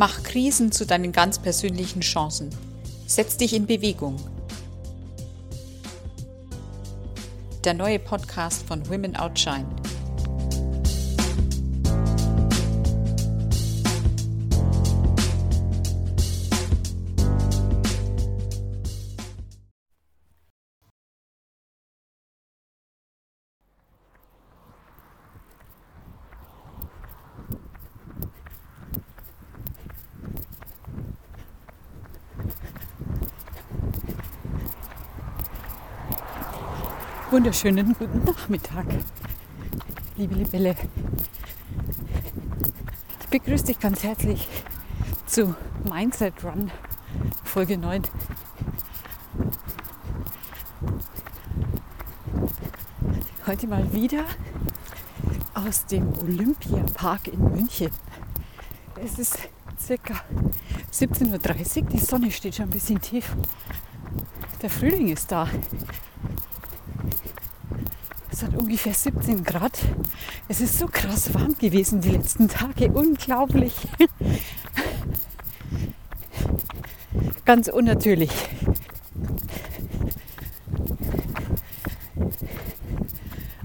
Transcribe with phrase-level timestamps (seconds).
[0.00, 2.48] Mach Krisen zu deinen ganz persönlichen Chancen.
[3.06, 4.16] Setz dich in Bewegung.
[7.64, 9.66] Der neue Podcast von Women Outshine.
[37.30, 38.86] Wunderschönen guten Nachmittag,
[40.16, 40.74] liebe Libelle.
[43.20, 44.48] Ich begrüße dich ganz herzlich
[45.26, 45.54] zu
[45.88, 46.72] Mindset Run
[47.44, 48.02] Folge 9.
[53.46, 54.24] Heute mal wieder
[55.54, 57.92] aus dem Olympiapark in München.
[59.04, 59.38] Es ist
[59.78, 60.14] circa
[60.92, 63.36] 17.30 Uhr, die Sonne steht schon ein bisschen tief.
[64.62, 65.48] Der Frühling ist da.
[68.40, 69.78] Es hat ungefähr 17 Grad.
[70.48, 72.90] Es ist so krass warm gewesen die letzten Tage.
[72.90, 73.74] Unglaublich.
[77.44, 78.30] Ganz unnatürlich.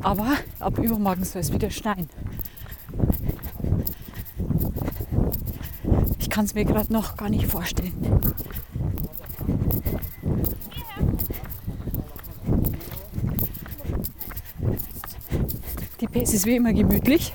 [0.00, 2.08] Aber ab übermorgen soll es wieder schneien.
[6.18, 7.92] Ich kann es mir gerade noch gar nicht vorstellen.
[16.10, 17.32] Es ist wie immer gemütlich.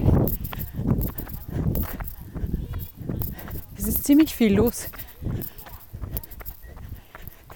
[3.77, 4.89] Es ist ziemlich viel los.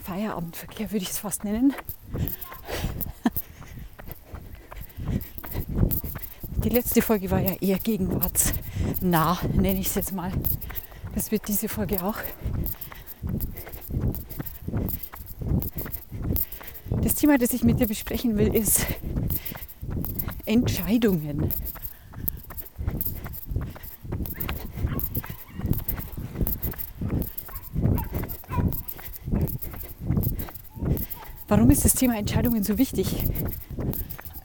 [0.02, 1.74] Feierabendverkehr würde ich es fast nennen.
[6.64, 10.32] Die letzte Folge war ja eher gegenwartsnah, nenne ich es jetzt mal.
[11.14, 12.18] Das wird diese Folge auch.
[17.02, 18.86] Das Thema, das ich mit dir besprechen will, ist
[20.52, 21.50] Entscheidungen.
[31.48, 33.16] Warum ist das Thema Entscheidungen so wichtig?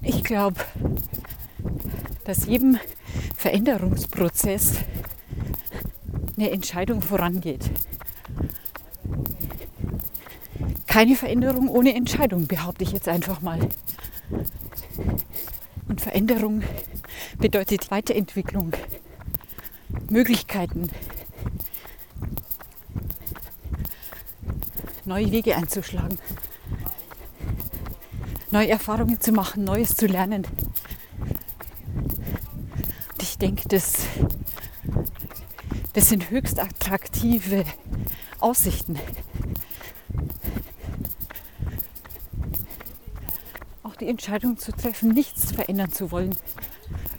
[0.00, 0.60] Ich glaube,
[2.24, 2.78] dass jedem
[3.36, 4.74] Veränderungsprozess
[6.36, 7.68] eine Entscheidung vorangeht.
[10.86, 13.58] Keine Veränderung ohne Entscheidung, behaupte ich jetzt einfach mal.
[16.16, 16.62] Veränderung
[17.36, 18.72] bedeutet Weiterentwicklung,
[20.08, 20.88] Möglichkeiten,
[25.04, 26.18] neue Wege einzuschlagen,
[28.50, 30.46] neue Erfahrungen zu machen, Neues zu lernen.
[33.12, 34.06] Und ich denke, das,
[35.92, 37.66] das sind höchst attraktive
[38.40, 38.98] Aussichten.
[44.00, 46.36] Die Entscheidung zu treffen, nichts verändern zu wollen,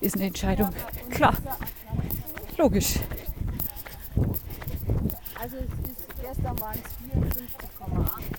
[0.01, 0.69] ist eine Entscheidung.
[1.09, 1.35] Klar,
[2.57, 2.95] logisch.
[5.39, 8.37] Also es ist, gestern waren es 54,8.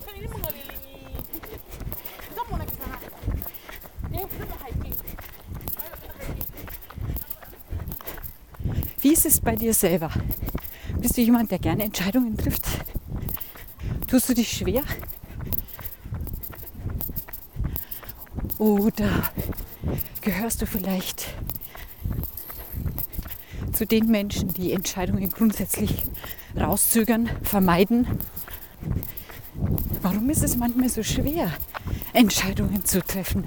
[9.01, 10.11] Wie ist es bei dir selber?
[11.01, 12.67] Bist du jemand, der gerne Entscheidungen trifft?
[14.09, 14.83] Tust du dich schwer?
[18.59, 19.23] Oder
[20.21, 21.29] gehörst du vielleicht
[23.73, 26.03] zu den Menschen, die Entscheidungen grundsätzlich
[26.57, 28.09] rauszögern, vermeiden?
[30.03, 31.53] Warum ist es manchmal so schwer,
[32.13, 33.45] Entscheidungen zu treffen?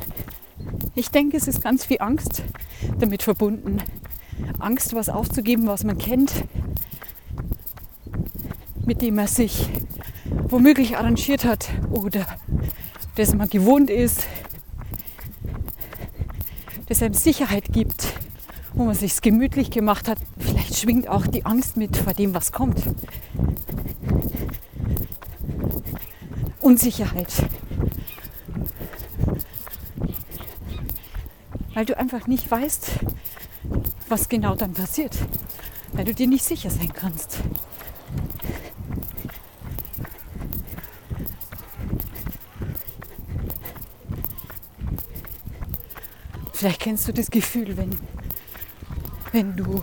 [0.95, 2.43] Ich denke, es ist ganz viel Angst
[2.99, 3.79] damit verbunden.
[4.59, 6.45] Angst, was aufzugeben, was man kennt,
[8.85, 9.69] mit dem man sich
[10.47, 12.25] womöglich arrangiert hat oder
[13.15, 14.25] das man gewohnt ist,
[16.91, 18.05] das einem Sicherheit gibt,
[18.73, 20.17] wo man sich gemütlich gemacht hat.
[20.37, 22.83] Vielleicht schwingt auch die Angst mit vor dem, was kommt.
[26.59, 27.31] Unsicherheit.
[31.73, 32.91] Weil du einfach nicht weißt,
[34.09, 35.17] was genau dann passiert.
[35.93, 37.37] Weil du dir nicht sicher sein kannst.
[46.61, 47.89] Vielleicht kennst du das Gefühl, wenn,
[49.31, 49.81] wenn du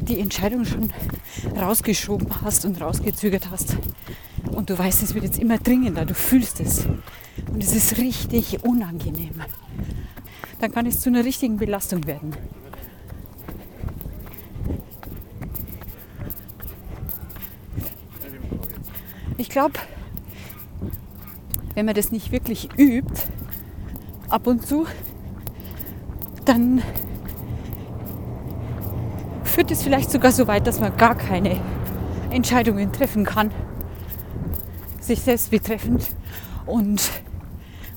[0.00, 0.90] die Entscheidung schon
[1.54, 3.76] rausgeschoben hast und rausgezögert hast.
[4.52, 6.86] Und du weißt, es wird jetzt immer dringender, du fühlst es.
[7.52, 9.34] Und es ist richtig unangenehm,
[10.60, 12.34] dann kann es zu einer richtigen Belastung werden.
[19.36, 19.74] Ich glaube,
[21.74, 23.24] wenn man das nicht wirklich übt,
[24.30, 24.86] ab und zu,
[26.44, 26.82] dann
[29.44, 31.60] führt es vielleicht sogar so weit, dass man gar keine
[32.30, 33.50] Entscheidungen treffen kann,
[35.00, 36.10] sich selbst betreffend
[36.66, 37.10] und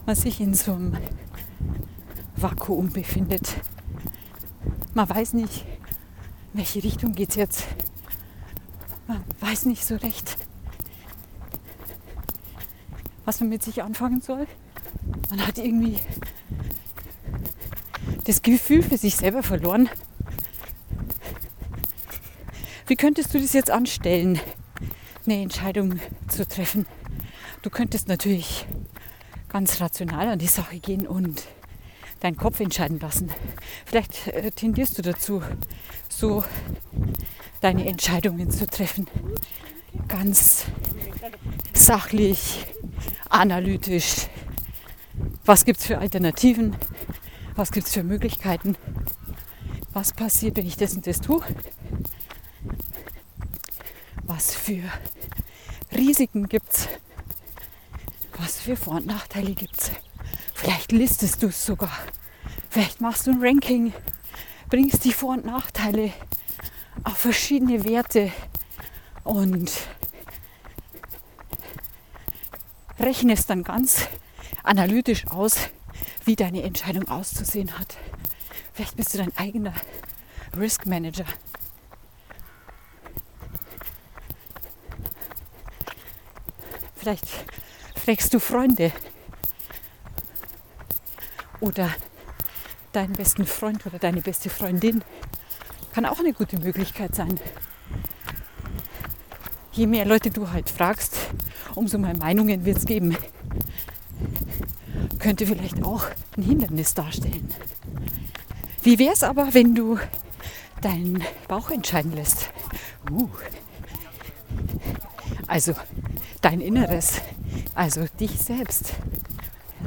[0.06, 0.96] man sich in so einem
[2.36, 3.56] Vakuum befindet.
[4.94, 5.66] Man weiß nicht,
[6.54, 7.68] in welche Richtung geht es jetzt.
[9.08, 10.38] Man weiß nicht so recht,
[13.26, 14.48] was man mit sich anfangen soll.
[15.30, 15.98] Man hat irgendwie
[18.28, 19.90] das Gefühl für sich selber verloren.
[22.86, 24.40] Wie könntest du das jetzt anstellen,
[25.26, 26.86] eine Entscheidung zu treffen?
[27.62, 28.66] Du könntest natürlich
[29.48, 31.44] ganz rational an die Sache gehen und
[32.20, 33.32] deinen Kopf entscheiden lassen.
[33.86, 35.42] Vielleicht äh, tendierst du dazu,
[36.10, 36.44] so
[37.62, 39.08] deine Entscheidungen zu treffen.
[40.10, 40.66] Ganz
[41.74, 42.66] sachlich,
[43.30, 44.28] analytisch.
[45.46, 46.76] Was gibt es für Alternativen?
[47.58, 48.78] Was gibt es für Möglichkeiten?
[49.92, 51.44] Was passiert, wenn ich das und das tue?
[54.38, 54.84] was für
[55.92, 56.88] Risiken gibt es,
[58.38, 59.92] was für Vor- und Nachteile gibt es.
[60.54, 61.92] Vielleicht listest du es sogar.
[62.70, 63.94] Vielleicht machst du ein Ranking,
[64.70, 66.14] bringst die Vor- und Nachteile
[67.04, 68.32] auf verschiedene Werte
[69.24, 69.72] und
[73.00, 74.08] rechnest dann ganz
[74.62, 75.70] analytisch aus,
[76.26, 77.98] wie deine Entscheidung auszusehen hat.
[78.74, 79.74] Vielleicht bist du dein eigener
[80.58, 81.26] Risk Manager.
[86.96, 87.26] Vielleicht
[87.96, 88.92] fragst du Freunde
[91.60, 91.90] oder
[92.92, 95.04] deinen besten Freund oder deine beste Freundin.
[95.94, 97.40] Kann auch eine gute Möglichkeit sein.
[99.72, 101.16] Je mehr Leute du halt fragst,
[101.76, 103.16] umso mehr Meinungen wird es geben.
[105.28, 106.06] Könnte vielleicht auch
[106.38, 107.50] ein Hindernis darstellen.
[108.82, 110.00] Wie wäre es aber, wenn du
[110.82, 112.50] deinen Bauch entscheiden lässt?
[113.12, 113.28] Uh.
[115.46, 115.74] Also
[116.40, 117.20] dein Inneres,
[117.76, 118.94] also dich selbst.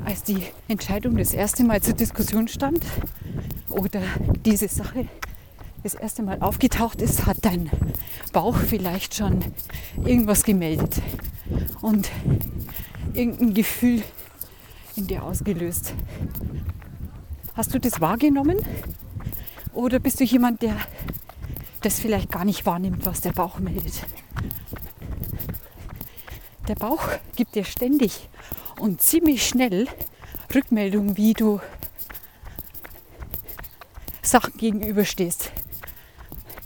[0.05, 2.85] Als die Entscheidung das erste Mal zur Diskussion stand
[3.71, 4.03] oder
[4.45, 5.09] diese Sache
[5.83, 7.71] das erste Mal aufgetaucht ist, hat dein
[8.35, 9.43] Bauch vielleicht schon
[10.05, 11.01] irgendwas gemeldet
[11.81, 12.11] und
[13.15, 14.03] irgendein Gefühl
[15.00, 15.94] in dir ausgelöst.
[17.55, 18.58] Hast du das wahrgenommen?
[19.73, 20.76] Oder bist du jemand, der
[21.81, 24.05] das vielleicht gar nicht wahrnimmt, was der Bauch meldet?
[26.69, 28.29] Der Bauch gibt dir ständig
[28.79, 29.88] und ziemlich schnell
[30.55, 31.61] Rückmeldungen, wie du
[34.23, 35.50] Sachen gegenüberstehst.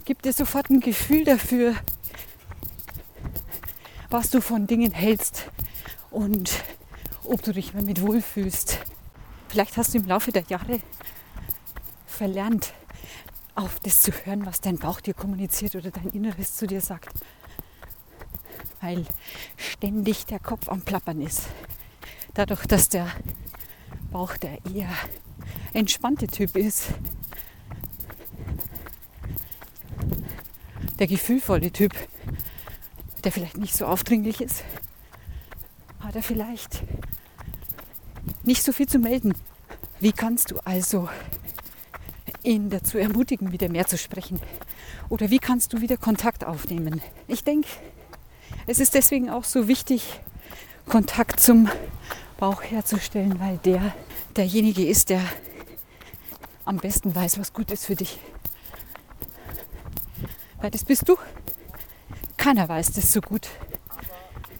[0.04, 1.74] Gibt dir sofort ein Gefühl dafür,
[4.10, 5.50] was du von Dingen hältst
[6.10, 6.50] und
[7.26, 8.78] ob du dich damit wohlfühlst.
[9.48, 10.80] Vielleicht hast du im Laufe der Jahre
[12.06, 12.72] verlernt,
[13.54, 17.14] auf das zu hören, was dein Bauch dir kommuniziert oder dein Inneres zu dir sagt
[18.84, 19.06] weil
[19.56, 21.44] ständig der Kopf am Plappern ist.
[22.34, 23.10] Dadurch, dass der
[24.10, 24.90] Bauch der eher
[25.72, 26.88] entspannte Typ ist,
[30.98, 31.92] der gefühlvolle Typ,
[33.24, 34.64] der vielleicht nicht so aufdringlich ist,
[36.00, 36.82] hat er vielleicht
[38.44, 39.34] nicht so viel zu melden.
[40.00, 41.08] Wie kannst du also
[42.42, 44.40] ihn dazu ermutigen, wieder mehr zu sprechen?
[45.08, 47.00] Oder wie kannst du wieder Kontakt aufnehmen?
[47.26, 47.68] Ich denke,
[48.66, 50.20] es ist deswegen auch so wichtig,
[50.86, 51.68] Kontakt zum
[52.38, 53.94] Bauch herzustellen, weil der
[54.36, 55.20] derjenige ist, der
[56.64, 58.18] am besten weiß, was gut ist für dich.
[60.60, 61.16] Weil das bist du.
[62.36, 63.48] Keiner weiß das so gut,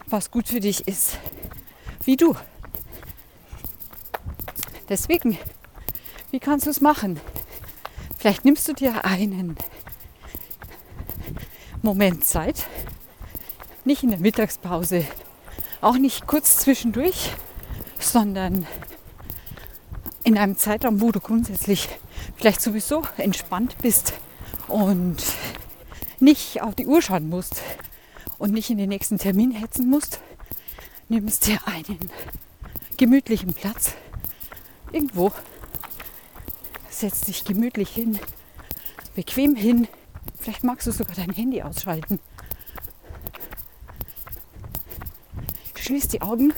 [0.06, 1.18] was gut für dich ist,
[2.04, 2.34] wie du.
[4.88, 5.38] Deswegen,
[6.30, 7.18] wie kannst du es machen?
[8.18, 9.56] Vielleicht nimmst du dir einen
[11.82, 12.66] Moment Zeit.
[13.84, 15.04] Nicht in der Mittagspause,
[15.80, 17.32] auch nicht kurz zwischendurch,
[17.98, 18.66] sondern
[20.22, 21.88] in einem Zeitraum, wo du grundsätzlich
[22.36, 24.14] vielleicht sowieso entspannt bist
[24.68, 25.16] und
[26.20, 27.62] nicht auf die Uhr schauen musst
[28.38, 30.20] und nicht in den nächsten Termin hetzen musst,
[31.08, 32.10] nimmst dir einen
[32.96, 33.94] gemütlichen Platz
[34.94, 35.32] irgendwo,
[36.88, 38.18] setzt dich gemütlich hin,
[39.14, 39.88] bequem hin,
[40.40, 42.20] vielleicht magst du sogar dein Handy ausschalten
[45.84, 46.54] Schließ die Augen.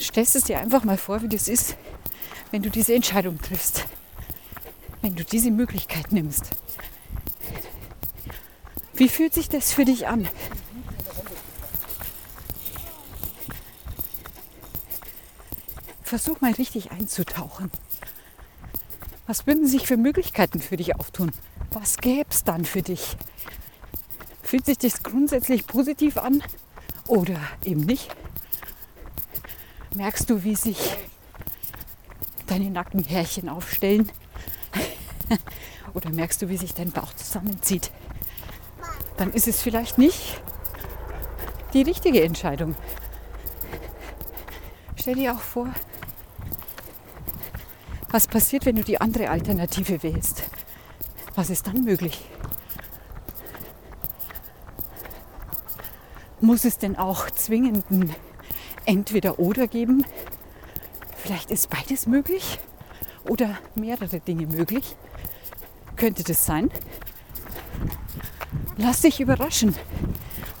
[0.00, 1.76] Stellst es dir einfach mal vor, wie das ist,
[2.52, 3.84] wenn du diese Entscheidung triffst.
[5.02, 6.52] Wenn du diese Möglichkeit nimmst.
[8.94, 10.26] Wie fühlt sich das für dich an?
[16.14, 17.72] Versuch mal richtig einzutauchen.
[19.26, 21.32] Was würden sich für Möglichkeiten für dich auftun?
[21.72, 23.16] Was gäbe es dann für dich?
[24.40, 26.40] Fühlt sich das grundsätzlich positiv an
[27.08, 28.14] oder eben nicht?
[29.96, 30.78] Merkst du, wie sich
[32.46, 34.12] deine Nackenhärchen aufstellen?
[35.94, 37.90] oder merkst du, wie sich dein Bauch zusammenzieht?
[39.16, 40.40] Dann ist es vielleicht nicht
[41.72, 42.76] die richtige Entscheidung.
[44.94, 45.68] Stell dir auch vor,
[48.14, 50.44] was passiert, wenn du die andere Alternative wählst?
[51.34, 52.24] Was ist dann möglich?
[56.40, 58.14] Muss es denn auch zwingend ein
[58.84, 60.06] Entweder-Oder geben?
[61.16, 62.60] Vielleicht ist beides möglich
[63.28, 64.94] oder mehrere Dinge möglich.
[65.96, 66.70] Könnte das sein?
[68.76, 69.74] Lass dich überraschen.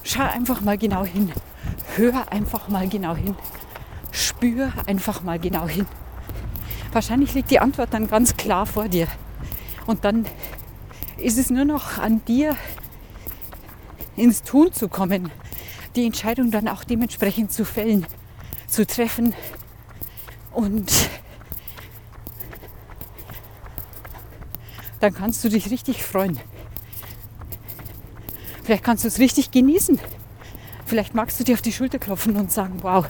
[0.02, 1.30] Schau einfach mal genau hin.
[1.94, 3.36] Hör einfach mal genau hin.
[4.10, 5.86] Spür einfach mal genau hin.
[6.94, 9.08] Wahrscheinlich liegt die Antwort dann ganz klar vor dir.
[9.84, 10.26] Und dann
[11.16, 12.56] ist es nur noch an dir,
[14.14, 15.32] ins Tun zu kommen,
[15.96, 18.06] die Entscheidung dann auch dementsprechend zu fällen,
[18.68, 19.34] zu treffen
[20.52, 20.92] und
[25.00, 26.38] dann kannst du dich richtig freuen.
[28.62, 29.98] Vielleicht kannst du es richtig genießen.
[30.86, 33.04] Vielleicht magst du dir auf die Schulter klopfen und sagen, wow,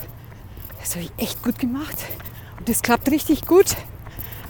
[0.81, 1.99] das habe ich echt gut gemacht.
[2.59, 3.77] Und das klappt richtig gut.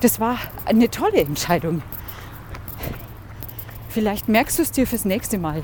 [0.00, 1.82] Das war eine tolle Entscheidung.
[3.88, 5.62] Vielleicht merkst du es dir fürs nächste Mal,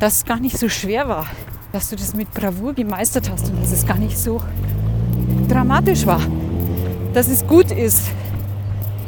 [0.00, 1.26] dass es gar nicht so schwer war,
[1.70, 4.42] dass du das mit Bravour gemeistert hast und dass es gar nicht so
[5.48, 6.20] dramatisch war.
[7.14, 8.10] Dass es gut ist,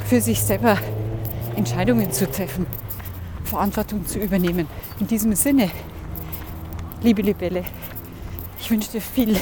[0.07, 0.79] für sich selber
[1.57, 2.67] Entscheidungen zu treffen,
[3.45, 4.69] Verantwortung zu übernehmen.
[5.01, 5.71] In diesem Sinne,
[7.03, 7.65] liebe Libelle,
[8.61, 9.37] ich wünsche dir viel